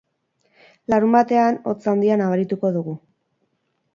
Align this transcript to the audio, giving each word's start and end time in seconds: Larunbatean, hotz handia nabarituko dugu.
Larunbatean, 0.93 1.59
hotz 1.71 1.91
handia 1.93 2.17
nabarituko 2.21 2.71
dugu. 2.79 2.95